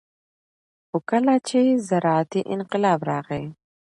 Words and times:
خو 0.87 0.97
کله 1.09 1.33
چې 1.49 1.59
زراعتي 1.87 2.41
انقلاب 2.55 2.99
راغى 3.09 3.43